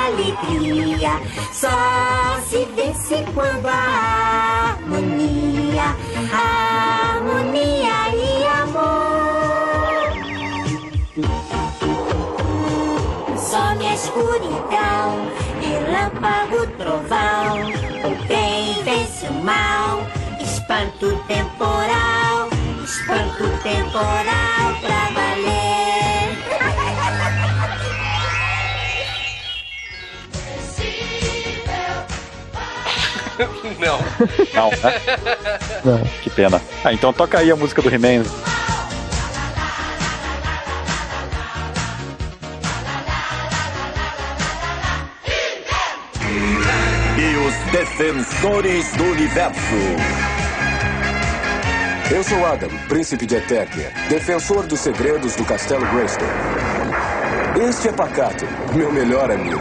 [0.08, 1.22] alegria.
[1.54, 5.96] Só se vence quando há harmonia,
[6.34, 9.06] harmonia e amor.
[13.38, 15.32] Some a escuridão,
[15.62, 17.75] relâmpago, trovão
[19.26, 20.06] seu mal.
[20.40, 22.50] Espanto temporal,
[22.84, 25.56] espanto temporal pra valer.
[33.80, 34.00] Não.
[34.54, 35.02] Não, né?
[35.84, 36.00] Não.
[36.22, 36.62] Que pena.
[36.84, 38.24] Ah, então toca aí a música do He-Man.
[47.76, 49.60] Defensores do universo.
[52.10, 56.26] Eu sou Adam, príncipe de Eternia, defensor dos segredos do Castelo Grayskull.
[57.68, 59.60] Este é Pacato, meu melhor amigo.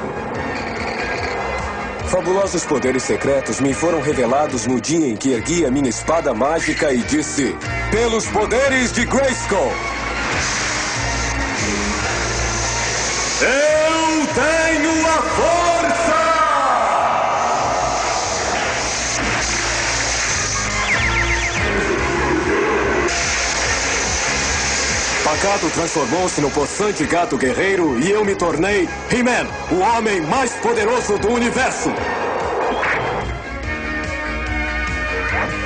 [2.06, 6.92] Fabulosos poderes secretos me foram revelados no dia em que ergui a minha espada mágica
[6.92, 7.56] e disse:
[7.90, 9.72] Pelos poderes de Grayskull!
[13.40, 15.63] Eu tenho a força!
[25.35, 31.18] Pacato transformou-se no possante gato guerreiro e eu me tornei He-Man, o homem mais poderoso
[31.18, 31.91] do universo.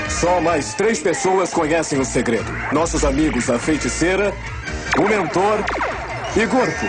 [0.09, 4.33] Só mais três pessoas conhecem o segredo: nossos amigos a feiticeira,
[4.99, 5.63] o mentor
[6.35, 6.87] e Gorpo.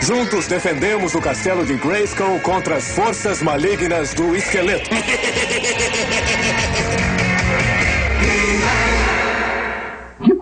[0.00, 4.88] Juntos defendemos o castelo de Grayskull contra as forças malignas do esqueleto.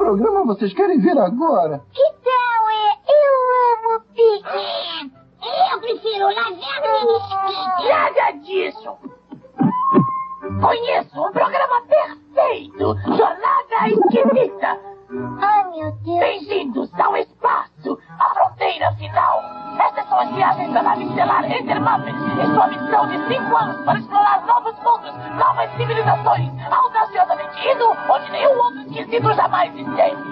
[0.07, 1.83] programa vocês querem ver agora?
[1.93, 4.45] Que tal é Eu Amo Pig?
[5.73, 6.29] Eu prefiro
[6.93, 7.89] Minisquinha.
[7.89, 8.97] Nada disso!
[10.61, 12.95] Conheço um programa perfeito!
[13.17, 14.81] Jornada Esquisita!
[15.41, 16.21] Ai, meu Deus.
[16.21, 16.91] Bem-vindos
[20.77, 25.11] da nave estelar Enter Muppets e sua missão de cinco anos para explorar novos mundos,
[25.39, 30.23] novas civilizações, audaciosamente indo onde nenhum outro esquisito jamais esteve.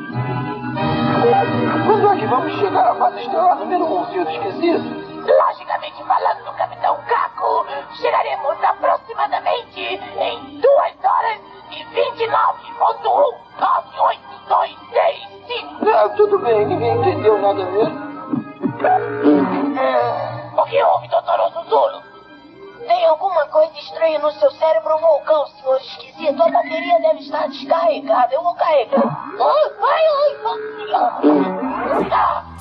[1.86, 4.84] Quando é que vamos chegar à base estelar número 1, senhor esquecido?
[5.24, 7.64] Logicamente falando do Capitão Caco,
[7.94, 11.40] chegaremos aproximadamente em 2 horas
[11.70, 15.94] e 29.1 9826.
[15.94, 18.12] Ah, tudo bem, ninguém entendeu nada mesmo.
[20.64, 22.02] O que houve, doutor Osuzulo?
[22.86, 26.42] Tem alguma coisa estranha no seu cérebro vulcão, senhor esquisito.
[26.42, 28.34] A bateria deve estar descarregada.
[28.34, 29.02] Eu vou carregar.
[29.38, 30.06] Ai, ai,
[30.46, 30.64] ai.
[32.10, 32.54] Ah.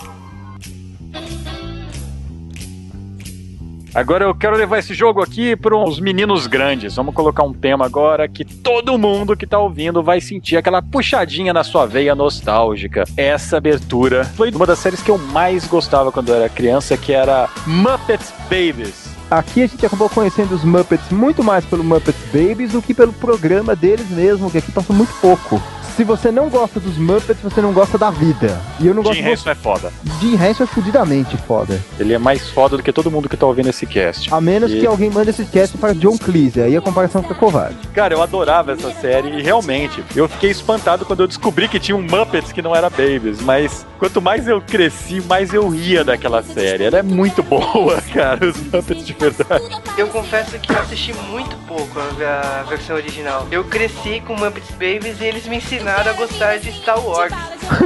[3.93, 6.95] Agora eu quero levar esse jogo aqui para uns meninos grandes.
[6.95, 11.53] Vamos colocar um tema agora que todo mundo que tá ouvindo vai sentir aquela puxadinha
[11.53, 13.03] na sua veia nostálgica.
[13.15, 17.13] Essa abertura foi uma das séries que eu mais gostava quando eu era criança, que
[17.13, 19.13] era Muppets Babies.
[19.29, 23.13] Aqui a gente acabou conhecendo os Muppets muito mais pelo Muppets Babies do que pelo
[23.13, 25.61] programa deles mesmo, que aqui passou muito pouco.
[25.95, 28.59] Se você não gosta dos Muppets, você não gosta da vida.
[28.79, 29.93] E eu não gosto Jim Henson é foda.
[30.19, 31.79] Jim Henson é fudidamente foda.
[31.99, 34.33] Ele é mais foda do que todo mundo que tá ouvindo esse cast.
[34.33, 37.35] A menos E- que alguém mande esse cast para John Cleese, aí a comparação fica
[37.35, 37.77] covarde.
[37.93, 41.95] Cara, eu adorava essa série e realmente eu fiquei espantado quando eu descobri que tinha
[41.95, 46.41] um Muppets que não era Babies, mas quanto mais eu cresci, mais eu ria daquela
[46.41, 46.85] série.
[46.85, 49.63] Ela é muito boa, cara, os Muppets de verdade.
[49.95, 53.47] Eu confesso que eu assisti muito pouco a, a versão original.
[53.51, 57.33] Eu cresci com Muppets Babies e eles me ensinaram a gostar de Star Wars.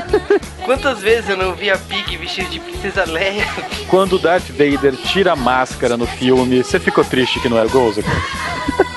[0.64, 3.46] Quantas vezes eu não vi a Pig vestida de Princesa Leia?
[3.90, 7.68] Quando o Darth Vader tira a máscara no filme, você ficou triste que não era
[7.68, 8.04] o Gozer?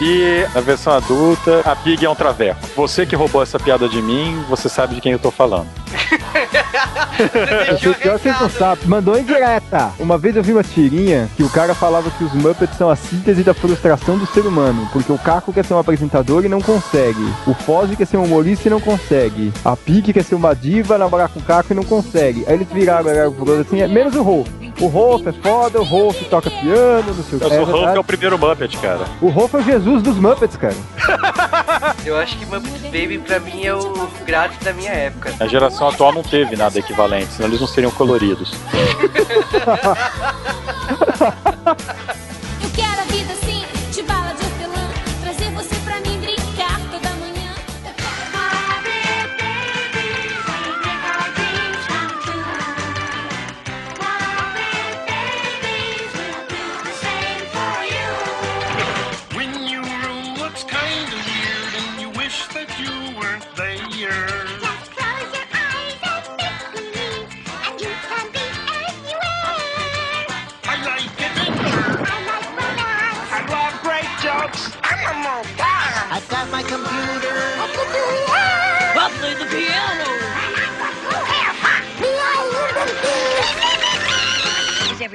[0.02, 2.58] E na versão adulta, a Pig é um traveco.
[2.74, 5.68] Você que roubou essa piada de mim, você sabe de quem eu tô falando.
[7.68, 8.88] Eu sei pior que não sabem.
[8.88, 9.92] Mandou em direta.
[9.98, 12.96] Uma vez eu vi uma tirinha que o cara falava que os Muppets são a
[12.96, 14.88] síntese da frustração do ser humano.
[14.92, 17.22] Porque o Caco quer ser um apresentador e não consegue.
[17.46, 18.89] O Foz quer ser um humorista e não consegue.
[19.64, 22.44] A Pig quer ser uma diva, namorar com o Caco e não consegue.
[22.46, 24.48] Aí eles viraram, viraram pro assim, é menos o Rolf.
[24.80, 27.48] O Rolf é foda, o Rolf toca piano, não sei o que.
[27.48, 27.96] Sou o Hulk, verdade.
[27.96, 29.00] é o primeiro Muppet, cara.
[29.20, 30.74] O Rolf é o Jesus dos Muppets, cara.
[32.04, 35.34] Eu acho que Muppets Baby pra mim é o grátis da minha época.
[35.38, 38.54] A geração atual não teve nada equivalente, senão eles não seriam coloridos.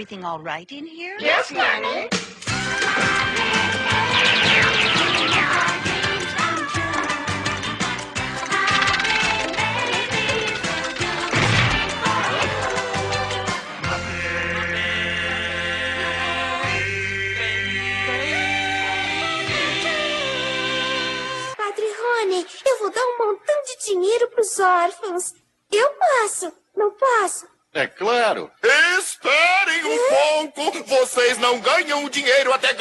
[0.05, 1.17] everything all right in here?
[1.19, 2.09] Yes, Nanny.
[21.57, 25.44] Padre Rony, eu vou dar um montão de dinheiro para os órfãos.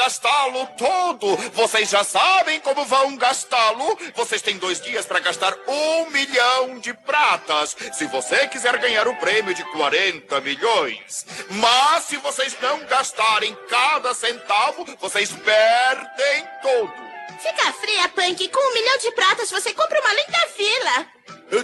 [0.05, 1.35] Gastá-lo todo!
[1.55, 3.99] Vocês já sabem como vão gastá-lo!
[4.15, 7.75] Vocês têm dois dias para gastar um milhão de pratas!
[7.95, 11.25] Se você quiser ganhar o prêmio de 40 milhões!
[11.51, 17.14] Mas se vocês não gastarem cada centavo, vocês perdem todo!
[17.41, 18.49] Fica fria, Punk.
[18.49, 21.15] Com um milhão de pratas você compra uma linda vila.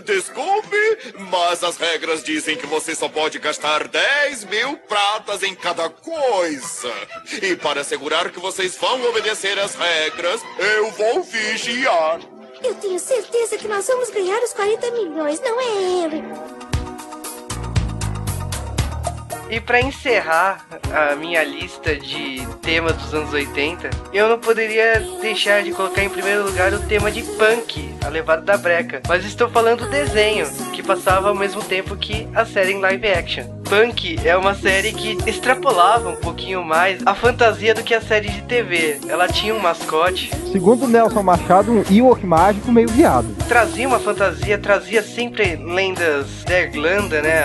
[0.05, 0.77] Desculpe,
[1.31, 6.93] mas as regras dizem que você só pode gastar 10 mil pratas em cada coisa.
[7.43, 12.21] E para assegurar que vocês vão obedecer as regras, eu vou vigiar.
[12.63, 16.60] Eu tenho certeza que nós vamos ganhar os 40 milhões, não é, Henry?
[19.51, 25.65] E pra encerrar a minha lista de temas dos anos 80, eu não poderia deixar
[25.65, 29.03] de colocar em primeiro lugar o tema de punk, a levada da breca.
[29.09, 33.09] Mas estou falando do desenho, que passava ao mesmo tempo que a série em live
[33.09, 33.45] action.
[33.69, 38.29] Punk é uma série que extrapolava um pouquinho mais a fantasia do que a série
[38.29, 39.01] de TV.
[39.09, 43.27] Ela tinha um mascote, Segundo Nelson Machado, um Ewok mágico meio viado.
[43.49, 47.41] trazia uma fantasia, trazia sempre lendas da Irlanda, né?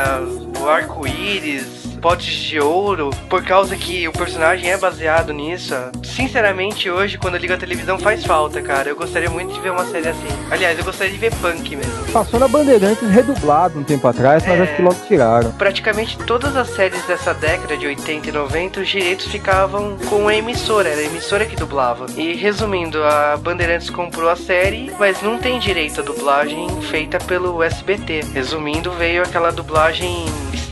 [0.59, 5.73] O arco-íris, potes de ouro, por causa que o personagem é baseado nisso.
[6.03, 8.89] Sinceramente, hoje, quando eu ligo a televisão, faz falta, cara.
[8.89, 10.27] Eu gostaria muito de ver uma série assim.
[10.49, 12.05] Aliás, eu gostaria de ver punk mesmo.
[12.13, 14.63] Passou na Bandeirantes redublado um tempo atrás, mas É.
[14.63, 15.51] acho que logo tiraram.
[15.53, 20.35] Praticamente todas as séries dessa década de 80 e 90, os direitos ficavam com a
[20.35, 22.05] emissora, era a emissora que dublava.
[22.15, 27.61] E resumindo, a Bandeirantes comprou a série, mas não tem direito à dublagem feita pelo
[27.63, 28.21] SBT.
[28.33, 30.25] Resumindo, veio aquela dublagem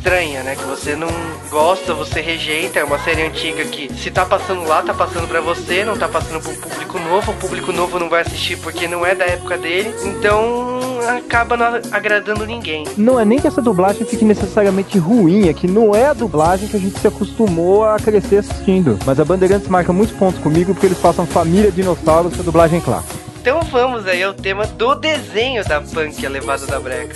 [0.04, 0.56] estranha, né?
[0.56, 1.08] Que você não
[1.50, 2.80] gosta, você rejeita.
[2.80, 6.10] É uma série antiga que se tá passando lá, tá passando pra você, não tá
[6.10, 7.32] passando pro público novo.
[7.32, 9.96] O público novo não vai assistir porque não é da época dele.
[10.04, 12.86] Então acaba não agradando ninguém.
[12.98, 16.68] Não é nem que essa dublagem fique necessariamente ruim, é que não é a dublagem
[16.68, 19.00] que a gente se acostumou a crescer assistindo.
[19.06, 23.24] Mas a Bandeirantes marca muitos pontos comigo porque eles passam família dinossauros pra dublagem clássica.
[23.42, 27.16] Então vamos aí ao tema do desenho da punk, a levada da breca.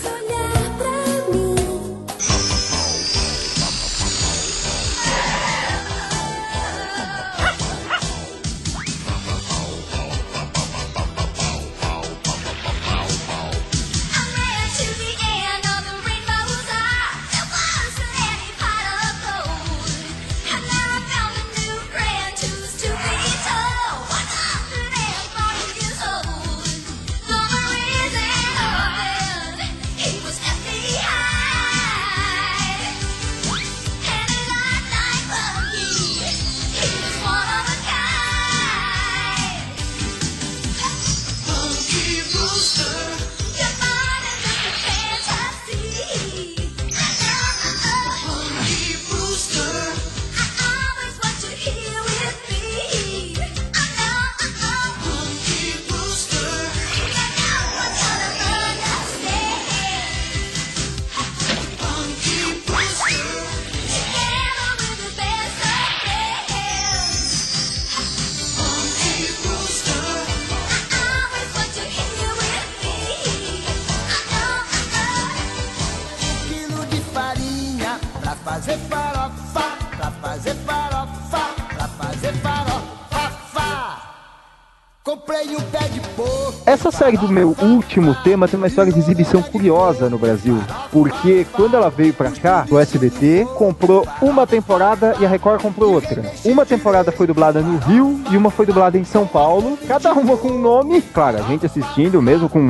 [87.08, 90.60] Série do meu último tema tem uma história de exibição curiosa no Brasil.
[90.92, 95.94] Porque quando ela veio pra cá, o SBT comprou uma temporada e a Record comprou
[95.94, 96.24] outra.
[96.46, 99.78] Uma temporada foi dublada no Rio e uma foi dublada em São Paulo.
[99.88, 101.02] Cada uma com um nome.
[101.02, 102.70] Claro, a gente assistindo, mesmo com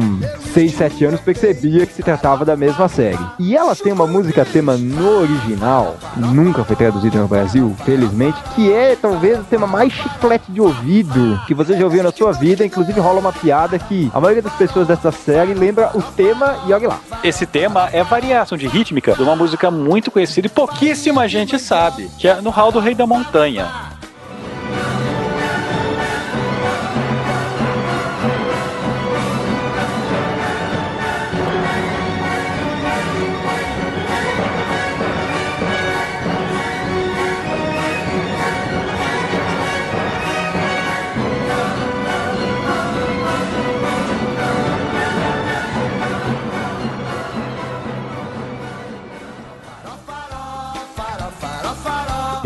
[0.53, 3.19] 6, 7 anos, percebia que se tratava da mesma série.
[3.39, 8.71] E ela tem uma música tema no original, nunca foi traduzida no Brasil, felizmente, que
[8.71, 12.65] é talvez o tema mais chiclete de ouvido que você já ouviu na sua vida.
[12.65, 16.73] Inclusive rola uma piada que a maioria das pessoas dessa série lembra o tema e
[16.73, 16.99] olha lá.
[17.23, 22.09] Esse tema é variação de rítmica de uma música muito conhecida e pouquíssima gente sabe,
[22.17, 23.96] que é no Hall do Rei da Montanha.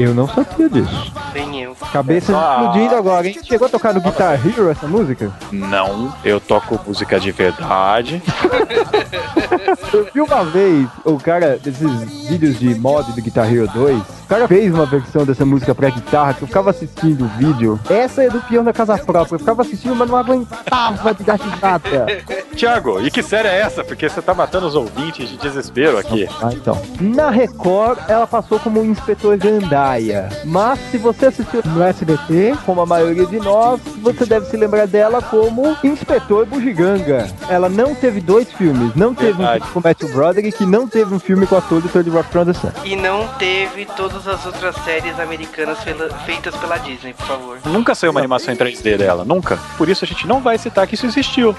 [0.02, 1.14] Eu não sabia disso.
[1.34, 1.76] Nem eu.
[1.94, 2.58] Cabeça Ah.
[2.62, 3.38] explodindo agora, hein?
[3.44, 5.32] Chegou a tocar no Guitar Hero essa música?
[5.52, 8.22] Não, eu toco música de verdade.
[9.94, 14.28] Eu vi uma vez o cara, desses vídeos de mod do Guitar Hero 2, o
[14.28, 17.78] cara fez uma versão dessa música pra guitarra, que eu ficava assistindo o vídeo.
[17.90, 22.08] Essa é do peão da casa própria, eu ficava assistindo, mas não aguentava de risada.
[22.56, 23.84] Tiago, e que série é essa?
[23.84, 26.28] Porque você tá matando os ouvintes de desespero aqui.
[26.42, 26.82] Ah, então.
[27.02, 30.30] Na Record, ela passou como Inspetor Gandaia.
[30.46, 34.88] Mas se você assistiu no SBT, como a maioria de nós, você deve se lembrar
[34.88, 37.28] dela como Inspetor Bugiganga.
[37.50, 38.94] Ela não teve dois filmes.
[38.96, 39.60] Não teve um Verdade.
[39.60, 42.30] filme com Matthew Broderick e não teve um filme com o ator do Third Rock
[42.30, 42.72] from the Sun.
[42.84, 45.78] E não teve todas as outras séries americanas
[46.26, 47.58] feitas pela Disney, por favor.
[47.66, 49.58] Nunca saiu uma animação em 3D dela, nunca.
[49.78, 51.56] Por isso a gente não vai citar que isso existiu.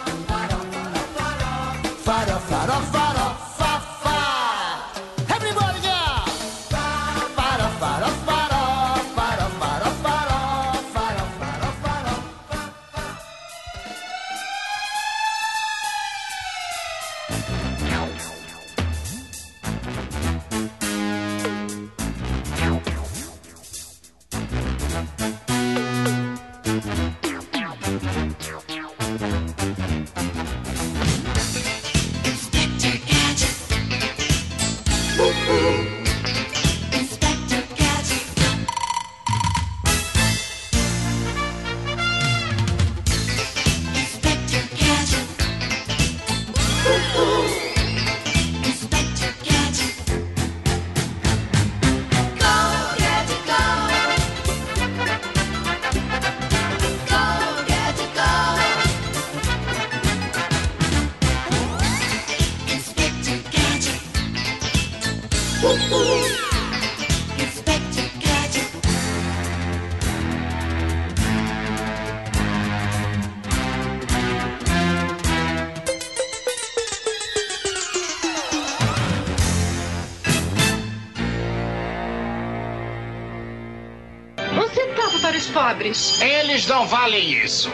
[85.82, 86.20] Pobres.
[86.22, 87.70] Eles não valem isso.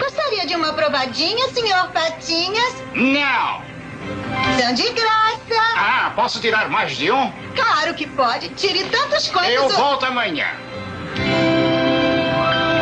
[0.00, 2.74] Gostaria de uma provadinha, senhor Patinhas?
[2.94, 3.62] Não.
[4.58, 5.60] São de graça.
[5.76, 7.32] Ah, posso tirar mais de um?
[7.54, 8.48] Claro que pode.
[8.50, 9.52] Tire tantas coisas.
[9.52, 10.46] Eu o- volto amanhã.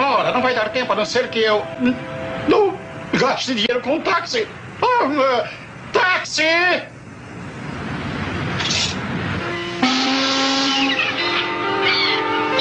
[0.00, 1.64] Ora, não vai dar tempo a não ser que eu.
[2.48, 2.78] Não
[3.14, 4.46] gaste dinheiro com um táxi.
[4.82, 5.48] Ah,
[5.92, 6.42] táxi!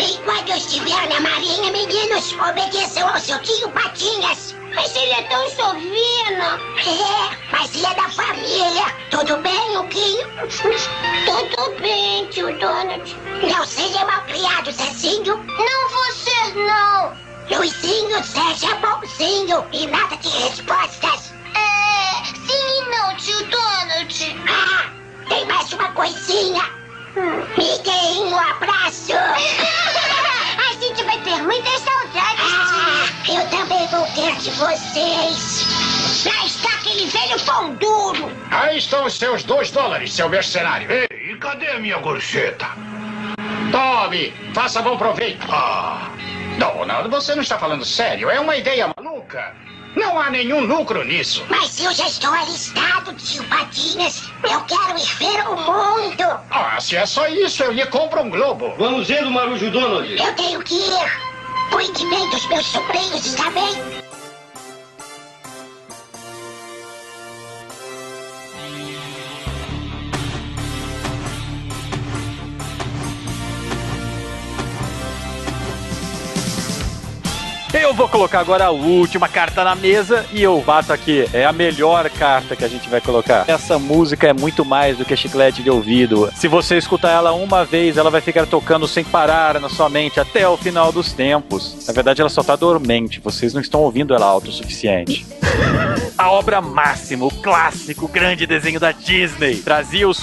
[0.10, 4.55] Enquanto eu estiver na marinha, meninos, obedeçam ao seu tio Patinhas.
[4.74, 6.45] Mas ele é tão sovino.
[6.78, 8.86] É, mas ele é da família.
[9.12, 10.26] Tudo bem, Luquinho?
[11.26, 13.18] Tudo bem, tio Donald.
[13.51, 15.36] Não seja malcriado, Zezinho.
[15.36, 17.58] Não vou ser, não.
[17.58, 21.34] Luizinho, seja bonzinho e nada de respostas.
[21.53, 24.41] É, sim e não, tio Donald.
[24.47, 24.89] Ah,
[25.28, 26.64] tem mais uma coisinha.
[27.58, 29.14] Me deem um abraço.
[31.28, 32.39] Ter muitas saudades.
[32.39, 36.25] Ah, eu também vou ter de vocês.
[36.25, 38.32] Lá está aquele velho pão duro.
[38.49, 40.89] Aí estão os seus dois dólares, seu mercenário.
[40.89, 42.69] Ei, e cadê a minha gorjeta?
[43.73, 45.45] Tome, faça bom proveito.
[45.51, 46.09] Ah,
[46.57, 48.30] Donald, você não está falando sério.
[48.30, 49.53] É uma ideia maluca.
[49.98, 51.43] Não há nenhum lucro nisso.
[51.50, 54.30] Mas eu já estou alistado, tio Patinhas.
[54.43, 56.39] Eu quero ir ver o mundo.
[56.52, 58.76] Ah, se é só isso, eu lhe compro um globo.
[58.78, 60.16] Vamos indo, Marujo Donald.
[60.16, 61.28] Eu tenho que ir.
[61.72, 64.07] Cuide bem dos meus sobrinhos, está bem?
[77.98, 81.28] Vou colocar agora a última carta na mesa e eu bato aqui.
[81.34, 83.45] É a melhor carta que a gente vai colocar.
[83.48, 86.32] Essa música é muito mais do que chiclete de ouvido.
[86.36, 90.20] Se você escutar ela uma vez, ela vai ficar tocando sem parar na sua mente
[90.20, 91.88] até o final dos tempos.
[91.88, 93.20] Na verdade, ela só tá dormente.
[93.20, 95.26] Vocês não estão ouvindo ela alto o suficiente.
[96.18, 99.58] A obra máxima, o clássico, o grande desenho da Disney.
[99.58, 100.18] Trazia os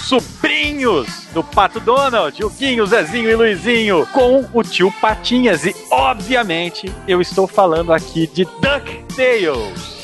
[0.55, 5.67] sobrinhos do Pato Donald, o Guinho, Zezinho e Luizinho, com o tio Patinhas.
[5.67, 9.95] E, obviamente, eu estou falando aqui de DuckTales.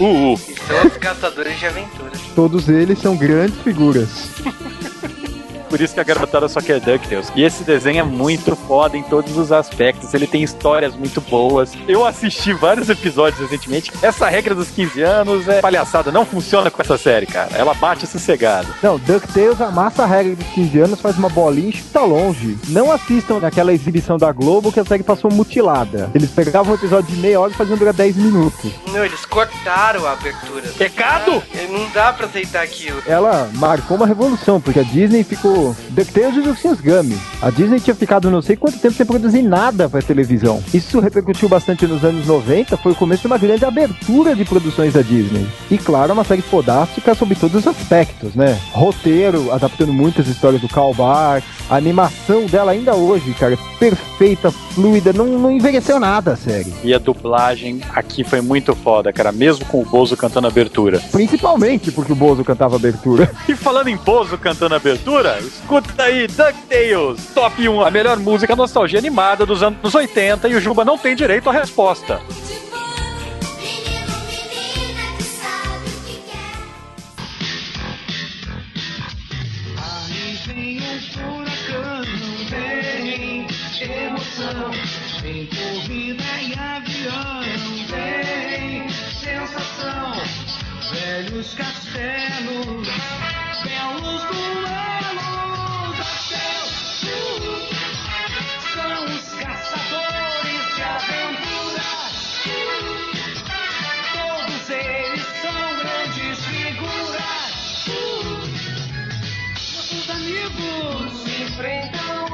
[0.00, 0.38] Uh, uh.
[0.66, 2.20] São os caçadores de aventuras.
[2.34, 4.30] Todos eles são grandes figuras.
[5.72, 7.32] por isso que a garotada só quer DuckTales.
[7.34, 10.12] E esse desenho é muito foda em todos os aspectos.
[10.12, 11.72] Ele tem histórias muito boas.
[11.88, 13.90] Eu assisti vários episódios recentemente.
[14.02, 16.12] Essa regra dos 15 anos é palhaçada.
[16.12, 17.56] Não funciona com essa série, cara.
[17.56, 18.68] Ela bate sossegado.
[18.82, 22.58] Não, DuckTales amassa a regra dos 15 anos, faz uma bolinha e chuta longe.
[22.68, 26.10] Não assistam naquela exibição da Globo que a série passou mutilada.
[26.14, 28.70] Eles pegavam um episódio de meia hora e faziam durar 10 minutos.
[28.92, 30.68] Não, eles cortaram a abertura.
[30.76, 31.42] Pecado!
[31.54, 33.02] Ah, não dá pra aceitar aquilo.
[33.06, 35.61] Ela marcou uma revolução, porque a Disney ficou.
[35.90, 37.18] DuckTales e os Ursinhos Gummy.
[37.40, 40.62] A Disney tinha ficado não sei quanto tempo sem produzir nada pra televisão.
[40.72, 44.94] Isso repercutiu bastante nos anos 90, foi o começo de uma grande abertura de produções
[44.94, 45.46] da Disney.
[45.70, 48.58] E claro, uma série fodástica sobre todos os aspectos, né?
[48.72, 55.12] Roteiro, adaptando muitas histórias do Karl Barks, a animação dela ainda hoje, cara, perfeita, fluida,
[55.12, 56.72] não, não envelheceu nada a série.
[56.84, 59.32] E a dublagem aqui foi muito foda, cara.
[59.32, 61.00] Mesmo com o Bozo cantando abertura.
[61.10, 63.30] Principalmente porque o Bozo cantava abertura.
[63.48, 68.98] E falando em Bozo cantando abertura, escuta aí DuckTales, top 1, a melhor música nostalgia
[68.98, 72.20] animada dos anos 80 e o Juba não tem direito à resposta.
[85.22, 87.40] Vem corrida e avião,
[87.88, 90.12] vem sensação,
[90.90, 92.88] velhos castelos,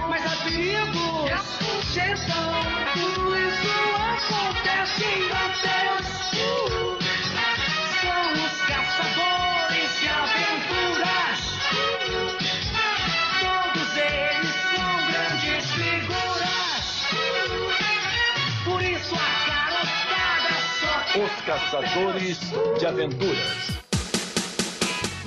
[0.09, 2.53] mas há perigos que assustam.
[2.95, 3.69] Tudo isso
[4.17, 5.28] acontece
[21.19, 22.39] Os Caçadores
[22.79, 23.88] de Aventuras.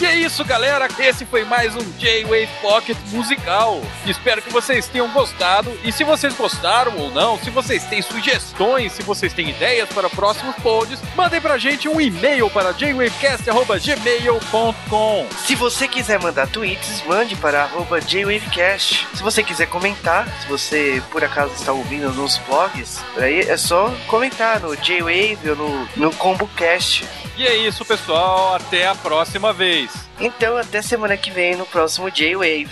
[0.02, 0.88] E é isso, galera.
[0.98, 3.80] Esse foi mais um J-Wave Pocket musical.
[4.04, 5.72] Espero que vocês tenham gostado.
[5.84, 10.10] E se vocês gostaram ou não, se vocês têm sugestões, se vocês têm ideias para
[10.10, 15.28] próximos pods, mandem pra gente um e-mail para jwavecast.gmail.com.
[15.46, 17.70] Se você quiser mandar tweets, mande para
[18.04, 19.08] JWavecast.
[19.14, 23.94] Se você quiser comentar, se você por acaso está ouvindo nos blogs, aí é só
[24.08, 27.08] comentar no J-Wave ou no, no ComboCast.
[27.42, 28.54] E é isso, pessoal.
[28.54, 29.92] Até a próxima vez.
[30.20, 32.70] Então, até semana que vem no próximo J-Wave.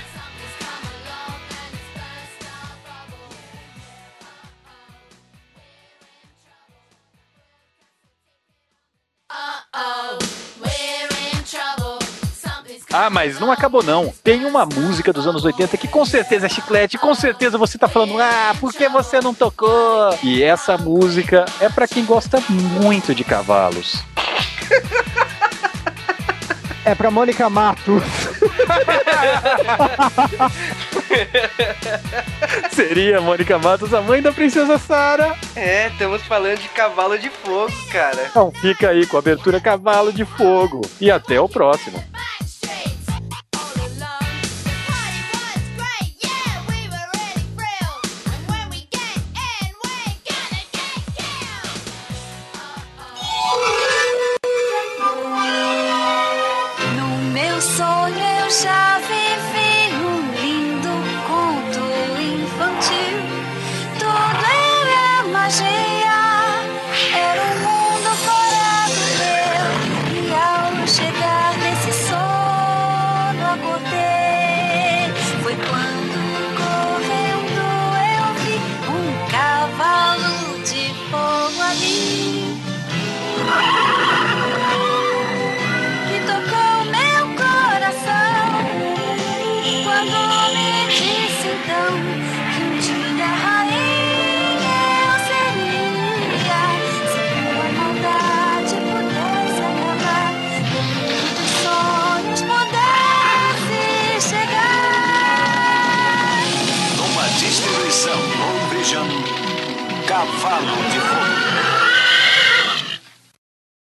[12.91, 14.13] Ah, mas não acabou não.
[14.23, 17.87] Tem uma música dos anos 80 que com certeza é chiclete, com certeza você tá
[17.87, 20.15] falando, ah, por que você não tocou?
[20.21, 24.03] E essa música é pra quem gosta muito de cavalos.
[26.85, 28.01] É pra Mônica Matos.
[32.71, 35.35] Seria Mônica Matos, a mãe da princesa Sara.
[35.55, 38.25] É, estamos falando de cavalo de fogo, cara.
[38.29, 40.81] Então fica aí com a abertura Cavalo de Fogo.
[40.99, 42.03] E até o próximo.